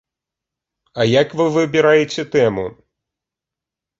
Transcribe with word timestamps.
А 1.01 1.05
як 1.09 1.35
вы 1.41 1.45
выбіраеце 1.57 2.25
тэму? 2.37 2.65